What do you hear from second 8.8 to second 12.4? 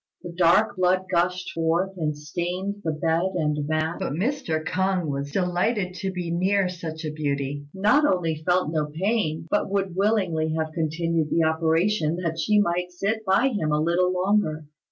pain, but would willingly have continued the operation that